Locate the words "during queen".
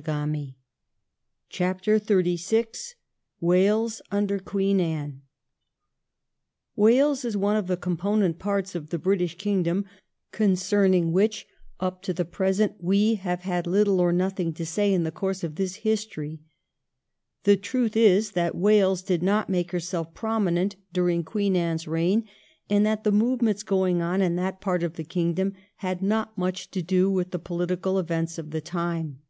20.92-21.56